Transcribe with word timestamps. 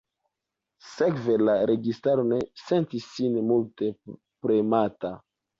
Sekve 0.91 1.35
la 1.41 1.55
registaro 1.73 2.25
ne 2.31 2.39
sentis 2.63 3.07
sin 3.19 3.39
multe 3.53 3.91
premata. 4.47 5.17